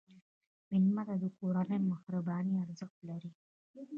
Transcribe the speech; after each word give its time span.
مېلمه 0.69 1.03
ته 1.07 1.15
د 1.23 1.25
کورنۍ 1.37 1.79
مهرباني 1.91 2.53
ارزښت 2.65 2.97
لري. 3.09 3.31